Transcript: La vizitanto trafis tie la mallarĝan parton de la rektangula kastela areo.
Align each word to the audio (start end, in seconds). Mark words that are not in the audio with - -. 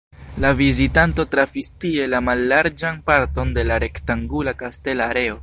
La 0.43 0.49
vizitanto 0.61 1.25
trafis 1.35 1.69
tie 1.83 2.07
la 2.15 2.21
mallarĝan 2.31 2.99
parton 3.11 3.53
de 3.59 3.67
la 3.73 3.79
rektangula 3.85 4.57
kastela 4.65 5.13
areo. 5.15 5.39